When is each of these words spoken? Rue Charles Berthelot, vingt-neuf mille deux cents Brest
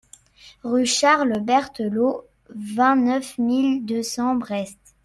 Rue 0.63 0.87
Charles 0.87 1.41
Berthelot, 1.45 2.25
vingt-neuf 2.49 3.37
mille 3.37 3.85
deux 3.85 4.01
cents 4.01 4.33
Brest 4.33 4.79